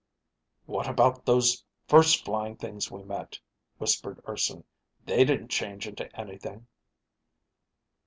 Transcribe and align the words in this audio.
"What 0.65 0.87
about 0.89 1.27
those 1.27 1.63
first 1.87 2.25
flying 2.25 2.55
things 2.55 2.89
we 2.89 3.03
met?" 3.03 3.37
whispered 3.77 4.19
Urson. 4.27 4.63
"They 5.05 5.23
didn't 5.23 5.49
change 5.49 5.85
into 5.87 6.11
anything." 6.19 6.65